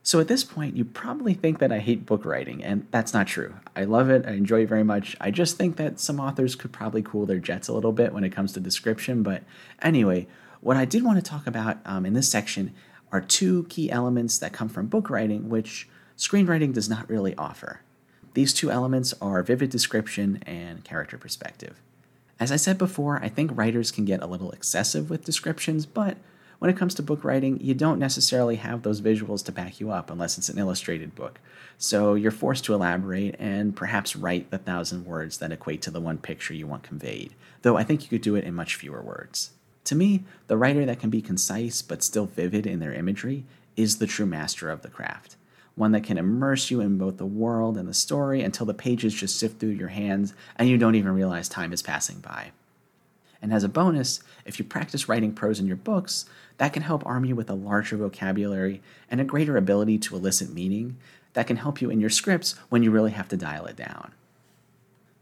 So 0.05 0.19
at 0.19 0.27
this 0.27 0.43
point, 0.43 0.75
you 0.75 0.83
probably 0.83 1.33
think 1.33 1.59
that 1.59 1.71
I 1.71 1.79
hate 1.79 2.05
book 2.05 2.25
writing, 2.25 2.61
and 2.61 2.85
that's 2.91 3.13
not 3.13 3.25
true. 3.25 3.53
I 3.73 3.85
love 3.85 4.09
it, 4.09 4.25
I 4.27 4.31
enjoy 4.31 4.63
it 4.63 4.69
very 4.69 4.83
much. 4.83 5.15
I 5.21 5.31
just 5.31 5.57
think 5.57 5.77
that 5.77 5.97
some 5.97 6.19
authors 6.19 6.55
could 6.55 6.73
probably 6.73 7.01
cool 7.01 7.25
their 7.25 7.39
jets 7.39 7.69
a 7.69 7.73
little 7.73 7.93
bit 7.93 8.13
when 8.13 8.25
it 8.25 8.31
comes 8.31 8.51
to 8.53 8.59
description. 8.59 9.23
But 9.23 9.43
anyway, 9.81 10.27
what 10.59 10.75
I 10.75 10.83
did 10.83 11.05
want 11.05 11.23
to 11.23 11.29
talk 11.29 11.47
about 11.47 11.77
um, 11.85 12.05
in 12.05 12.13
this 12.13 12.29
section 12.29 12.73
are 13.13 13.21
two 13.21 13.63
key 13.69 13.89
elements 13.89 14.37
that 14.39 14.51
come 14.51 14.67
from 14.67 14.87
book 14.87 15.09
writing, 15.09 15.47
which 15.47 15.87
screenwriting 16.17 16.73
does 16.73 16.89
not 16.89 17.09
really 17.09 17.33
offer. 17.35 17.79
These 18.33 18.53
two 18.53 18.69
elements 18.69 19.13
are 19.21 19.41
vivid 19.41 19.69
description 19.69 20.43
and 20.45 20.83
character 20.83 21.17
perspective. 21.17 21.79
As 22.41 22.51
I 22.51 22.57
said 22.57 22.77
before, 22.77 23.23
I 23.23 23.29
think 23.29 23.51
writers 23.53 23.89
can 23.89 24.03
get 24.03 24.21
a 24.21 24.27
little 24.27 24.51
excessive 24.51 25.09
with 25.09 25.23
descriptions, 25.23 25.85
but 25.85 26.17
when 26.63 26.69
it 26.69 26.77
comes 26.77 26.95
to 26.95 27.03
book 27.03 27.25
writing, 27.25 27.59
you 27.59 27.73
don't 27.73 27.99
necessarily 27.99 28.55
have 28.55 28.83
those 28.83 29.01
visuals 29.01 29.43
to 29.43 29.51
back 29.51 29.81
you 29.81 29.91
up 29.91 30.09
unless 30.09 30.37
it's 30.37 30.47
an 30.47 30.57
illustrated 30.57 31.13
book. 31.13 31.41
So 31.77 32.13
you're 32.13 32.31
forced 32.31 32.63
to 32.63 32.73
elaborate 32.73 33.35
and 33.37 33.75
perhaps 33.75 34.15
write 34.15 34.49
the 34.49 34.57
thousand 34.57 35.05
words 35.05 35.39
that 35.39 35.51
equate 35.51 35.81
to 35.81 35.91
the 35.91 35.99
one 35.99 36.19
picture 36.19 36.53
you 36.53 36.65
want 36.65 36.83
conveyed, 36.83 37.33
though 37.63 37.75
I 37.75 37.83
think 37.83 38.03
you 38.03 38.07
could 38.07 38.21
do 38.21 38.37
it 38.37 38.45
in 38.45 38.53
much 38.53 38.75
fewer 38.75 39.01
words. 39.01 39.51
To 39.83 39.95
me, 39.95 40.23
the 40.47 40.55
writer 40.55 40.85
that 40.85 41.01
can 41.01 41.09
be 41.09 41.21
concise 41.21 41.81
but 41.81 42.01
still 42.01 42.27
vivid 42.27 42.65
in 42.65 42.79
their 42.79 42.93
imagery 42.93 43.43
is 43.75 43.97
the 43.97 44.07
true 44.07 44.25
master 44.25 44.69
of 44.69 44.83
the 44.83 44.89
craft. 44.89 45.35
One 45.75 45.91
that 45.91 46.05
can 46.05 46.17
immerse 46.17 46.71
you 46.71 46.79
in 46.79 46.97
both 46.97 47.17
the 47.17 47.25
world 47.25 47.77
and 47.77 47.89
the 47.89 47.93
story 47.93 48.41
until 48.41 48.65
the 48.65 48.73
pages 48.73 49.13
just 49.13 49.37
sift 49.37 49.59
through 49.59 49.71
your 49.71 49.89
hands 49.89 50.33
and 50.55 50.69
you 50.69 50.77
don't 50.77 50.95
even 50.95 51.13
realize 51.13 51.49
time 51.49 51.73
is 51.73 51.81
passing 51.81 52.19
by. 52.19 52.53
And 53.43 53.53
as 53.53 53.65
a 53.65 53.69
bonus, 53.69 54.21
if 54.45 54.57
you 54.57 54.63
practice 54.63 55.09
writing 55.09 55.33
prose 55.33 55.59
in 55.59 55.67
your 55.67 55.75
books, 55.75 56.25
that 56.57 56.71
can 56.71 56.81
help 56.81 57.05
arm 57.05 57.25
you 57.25 57.35
with 57.35 57.49
a 57.49 57.53
larger 57.53 57.97
vocabulary 57.97 58.81
and 59.11 59.19
a 59.19 59.25
greater 59.25 59.57
ability 59.57 59.97
to 59.99 60.15
elicit 60.15 60.53
meaning 60.53 60.95
that 61.33 61.45
can 61.45 61.57
help 61.57 61.81
you 61.81 61.89
in 61.89 61.99
your 61.99 62.09
scripts 62.09 62.55
when 62.69 62.83
you 62.83 62.89
really 62.89 63.11
have 63.11 63.27
to 63.27 63.37
dial 63.37 63.65
it 63.65 63.75
down. 63.75 64.13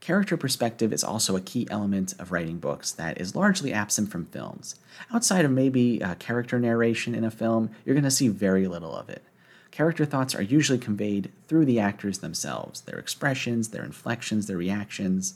Character 0.02 0.38
perspective 0.38 0.94
is 0.94 1.04
also 1.04 1.36
a 1.36 1.42
key 1.42 1.68
element 1.72 2.14
of 2.20 2.32
writing 2.32 2.60
books 2.60 2.92
that 2.92 3.20
is 3.20 3.36
largely 3.36 3.74
absent 3.74 4.12
from 4.12 4.26
films. 4.28 4.76
Outside 5.12 5.44
of 5.44 5.52
maybe 5.52 6.04
uh, 6.04 6.14
character 6.16 6.60
narration 6.60 7.16
in 7.16 7.24
a 7.24 7.32
film, 7.32 7.72
you're 7.84 7.96
going 7.96 8.04
to 8.04 8.12
see 8.12 8.28
very 8.28 8.68
little 8.68 8.96
of 8.96 9.10
it. 9.10 9.24
Character 9.72 10.06
thoughts 10.06 10.36
are 10.36 10.44
usually 10.44 10.78
conveyed 10.78 11.32
through 11.48 11.66
the 11.66 11.80
actors 11.80 12.20
themselves, 12.20 12.82
their 12.82 13.00
expressions, 13.00 13.70
their 13.70 13.84
inflections, 13.84 14.46
their 14.46 14.58
reactions. 14.58 15.36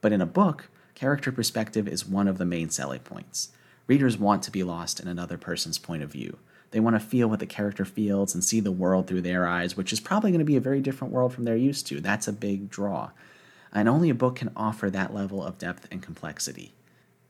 But 0.00 0.12
in 0.12 0.22
a 0.22 0.26
book, 0.26 0.68
Character 0.94 1.32
perspective 1.32 1.88
is 1.88 2.06
one 2.06 2.28
of 2.28 2.38
the 2.38 2.44
main 2.44 2.70
selling 2.70 3.00
points. 3.00 3.50
Readers 3.86 4.18
want 4.18 4.42
to 4.44 4.50
be 4.50 4.62
lost 4.62 5.00
in 5.00 5.08
another 5.08 5.36
person's 5.36 5.78
point 5.78 6.02
of 6.02 6.12
view. 6.12 6.38
They 6.70 6.80
want 6.80 6.96
to 6.96 7.00
feel 7.00 7.28
what 7.28 7.40
the 7.40 7.46
character 7.46 7.84
feels 7.84 8.34
and 8.34 8.42
see 8.42 8.60
the 8.60 8.72
world 8.72 9.06
through 9.06 9.22
their 9.22 9.46
eyes, 9.46 9.76
which 9.76 9.92
is 9.92 10.00
probably 10.00 10.30
going 10.30 10.38
to 10.38 10.44
be 10.44 10.56
a 10.56 10.60
very 10.60 10.80
different 10.80 11.12
world 11.12 11.32
from 11.32 11.44
they're 11.44 11.56
used 11.56 11.86
to. 11.88 12.00
That's 12.00 12.28
a 12.28 12.32
big 12.32 12.70
draw. 12.70 13.10
And 13.72 13.88
only 13.88 14.10
a 14.10 14.14
book 14.14 14.36
can 14.36 14.52
offer 14.56 14.88
that 14.90 15.14
level 15.14 15.44
of 15.44 15.58
depth 15.58 15.86
and 15.90 16.02
complexity. 16.02 16.72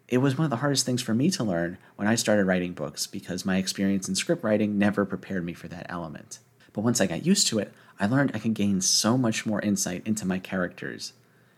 It 0.08 0.18
was 0.18 0.36
one 0.36 0.44
of 0.44 0.50
the 0.50 0.56
hardest 0.56 0.84
things 0.84 1.02
for 1.02 1.14
me 1.14 1.30
to 1.30 1.44
learn 1.44 1.78
when 1.96 2.06
I 2.06 2.14
started 2.14 2.44
writing 2.44 2.72
books 2.72 3.06
because 3.06 3.46
my 3.46 3.56
experience 3.56 4.08
in 4.08 4.14
script 4.14 4.44
writing 4.44 4.78
never 4.78 5.04
prepared 5.04 5.44
me 5.44 5.54
for 5.54 5.68
that 5.68 5.86
element. 5.88 6.38
But 6.72 6.82
once 6.82 7.00
I 7.00 7.06
got 7.06 7.26
used 7.26 7.46
to 7.48 7.58
it, 7.58 7.72
I 7.98 8.06
learned 8.06 8.32
I 8.34 8.38
could 8.38 8.54
gain 8.54 8.80
so 8.80 9.16
much 9.16 9.46
more 9.46 9.60
insight 9.60 10.06
into 10.06 10.26
my 10.26 10.38
characters 10.38 11.12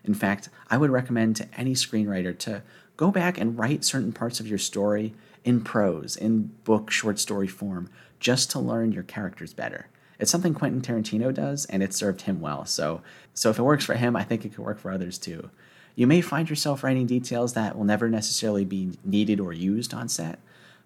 in 0.05 0.15
fact, 0.15 0.51
I 0.71 0.77
would 0.77 0.91
recommend 0.91 1.37
to 1.37 1.49
any 1.57 1.75
screenwriter 1.75 2.37
to 2.41 2.63
go 2.97 3.11
back 3.11 3.39
and 3.39 3.59
write 3.59 3.85
certain 3.85 4.13
parts 4.13 4.39
of 4.39 4.47
your 4.47 4.59
story 4.59 5.15
in 5.45 5.63
prose, 5.63 6.17
in 6.17 6.53
book 6.65 6.91
short 6.91 7.19
story 7.19 7.49
form, 7.49 7.89
just 8.21 8.51
to 8.51 8.59
learn 8.59 8.93
your 8.93 9.03
characters 9.03 9.53
better. 9.53 9.89
It's 10.19 10.31
something 10.31 10.55
Quentin 10.55 10.81
Tarantino 10.81 11.35
does, 11.35 11.65
and 11.67 11.83
it 11.83 11.93
served 11.93 12.23
him 12.23 12.41
well. 12.41 12.65
So, 12.65 13.03
so 13.35 13.51
if 13.51 13.59
it 13.59 13.63
works 13.63 13.85
for 13.85 13.95
him, 13.95 14.15
I 14.15 14.25
think 14.25 14.45
it 14.45 14.55
could 14.55 14.65
work 14.65 14.79
for 14.79 14.91
others 14.91 15.19
too. 15.19 15.51
You 15.97 16.07
may 16.07 16.21
find 16.21 16.49
yourself 16.49 16.83
writing 16.83 17.07
details 17.07 17.55
that 17.55 17.77
will 17.77 17.85
never 17.85 18.09
necessarily 18.09 18.65
be 18.65 18.93
needed 19.05 19.41
or 19.41 19.53
used 19.53 19.95
on 19.95 20.09
set, 20.09 20.39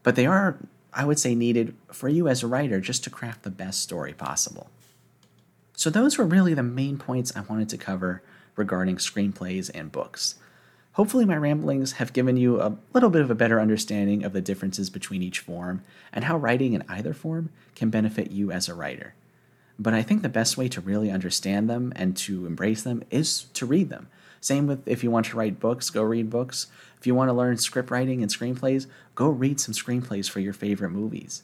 but 0.02 0.16
they 0.16 0.26
are, 0.26 0.58
I 0.92 1.04
would 1.04 1.18
say, 1.18 1.34
needed 1.34 1.74
for 1.92 2.08
you 2.08 2.28
as 2.28 2.42
a 2.42 2.46
writer 2.46 2.80
just 2.80 3.04
to 3.04 3.10
craft 3.10 3.42
the 3.42 3.50
best 3.50 3.80
story 3.80 4.12
possible. 4.12 4.70
So, 5.74 5.90
those 5.90 6.18
were 6.18 6.24
really 6.24 6.54
the 6.54 6.62
main 6.62 6.98
points 6.98 7.34
I 7.36 7.40
wanted 7.40 7.68
to 7.70 7.78
cover 7.78 8.22
regarding 8.58 8.96
screenplays 8.96 9.70
and 9.74 9.92
books. 9.92 10.34
Hopefully, 10.92 11.24
my 11.24 11.36
ramblings 11.36 11.92
have 11.92 12.12
given 12.12 12.36
you 12.36 12.60
a 12.60 12.76
little 12.92 13.08
bit 13.08 13.22
of 13.22 13.30
a 13.30 13.34
better 13.34 13.60
understanding 13.60 14.24
of 14.24 14.32
the 14.32 14.40
differences 14.40 14.90
between 14.90 15.22
each 15.22 15.38
form 15.38 15.82
and 16.12 16.24
how 16.24 16.36
writing 16.36 16.72
in 16.72 16.82
either 16.88 17.14
form 17.14 17.50
can 17.76 17.88
benefit 17.88 18.32
you 18.32 18.50
as 18.50 18.68
a 18.68 18.74
writer. 18.74 19.14
But 19.78 19.94
I 19.94 20.02
think 20.02 20.22
the 20.22 20.28
best 20.28 20.56
way 20.56 20.68
to 20.68 20.80
really 20.80 21.10
understand 21.10 21.70
them 21.70 21.92
and 21.94 22.16
to 22.18 22.46
embrace 22.46 22.82
them 22.82 23.04
is 23.10 23.44
to 23.54 23.64
read 23.64 23.90
them. 23.90 24.08
Same 24.40 24.66
with 24.66 24.86
if 24.88 25.04
you 25.04 25.10
want 25.10 25.26
to 25.26 25.36
write 25.36 25.60
books, 25.60 25.88
go 25.88 26.02
read 26.02 26.30
books. 26.30 26.66
If 26.98 27.06
you 27.06 27.14
want 27.14 27.28
to 27.28 27.32
learn 27.34 27.58
script 27.58 27.90
writing 27.90 28.22
and 28.22 28.30
screenplays, 28.30 28.86
go 29.14 29.28
read 29.28 29.60
some 29.60 29.74
screenplays 29.74 30.28
for 30.28 30.40
your 30.40 30.52
favorite 30.52 30.90
movies 30.90 31.42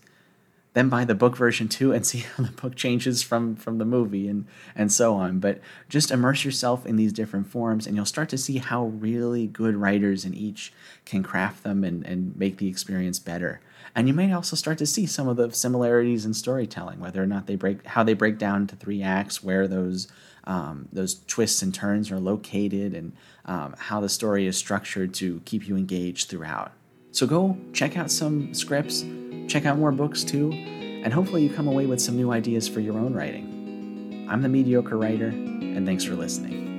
then 0.74 0.88
buy 0.88 1.04
the 1.04 1.14
book 1.14 1.36
version 1.36 1.68
too 1.68 1.92
and 1.92 2.04
see 2.06 2.18
how 2.18 2.44
the 2.44 2.52
book 2.52 2.74
changes 2.74 3.22
from 3.22 3.56
from 3.56 3.78
the 3.78 3.84
movie 3.84 4.28
and 4.28 4.46
and 4.76 4.92
so 4.92 5.14
on. 5.14 5.38
But 5.38 5.60
just 5.88 6.10
immerse 6.10 6.44
yourself 6.44 6.84
in 6.84 6.96
these 6.96 7.12
different 7.12 7.46
forms 7.46 7.86
and 7.86 7.96
you'll 7.96 8.04
start 8.04 8.28
to 8.30 8.38
see 8.38 8.58
how 8.58 8.86
really 8.86 9.46
good 9.46 9.76
writers 9.76 10.24
in 10.24 10.34
each 10.34 10.72
can 11.04 11.22
craft 11.22 11.62
them 11.62 11.82
and, 11.82 12.04
and 12.04 12.36
make 12.36 12.58
the 12.58 12.68
experience 12.68 13.18
better. 13.18 13.60
And 13.96 14.08
you 14.08 14.14
may 14.14 14.32
also 14.32 14.56
start 14.56 14.78
to 14.78 14.86
see 14.86 15.06
some 15.06 15.28
of 15.28 15.36
the 15.36 15.52
similarities 15.52 16.24
in 16.24 16.34
storytelling 16.34 16.98
whether 16.98 17.22
or 17.22 17.26
not 17.26 17.46
they 17.46 17.56
break 17.56 17.86
how 17.86 18.02
they 18.02 18.14
break 18.14 18.38
down 18.38 18.62
into 18.62 18.76
three 18.76 19.02
acts 19.02 19.42
where 19.42 19.66
those 19.66 20.08
um, 20.46 20.88
those 20.92 21.22
twists 21.26 21.62
and 21.62 21.72
turns 21.72 22.10
are 22.10 22.20
located 22.20 22.92
and 22.92 23.12
um, 23.46 23.74
how 23.78 24.00
the 24.00 24.10
story 24.10 24.46
is 24.46 24.58
structured 24.58 25.14
to 25.14 25.40
keep 25.46 25.66
you 25.66 25.76
engaged 25.76 26.28
throughout 26.28 26.72
so 27.14 27.26
go 27.26 27.56
check 27.72 27.96
out 27.96 28.10
some 28.10 28.52
scripts 28.52 29.04
Check 29.46 29.66
out 29.66 29.78
more 29.78 29.92
books 29.92 30.24
too, 30.24 30.52
and 30.52 31.12
hopefully 31.12 31.42
you 31.42 31.50
come 31.50 31.68
away 31.68 31.86
with 31.86 32.00
some 32.00 32.16
new 32.16 32.32
ideas 32.32 32.66
for 32.66 32.80
your 32.80 32.98
own 32.98 33.12
writing. 33.12 34.26
I'm 34.28 34.42
the 34.42 34.48
Mediocre 34.48 34.96
Writer, 34.96 35.28
and 35.28 35.86
thanks 35.86 36.02
for 36.02 36.14
listening. 36.14 36.73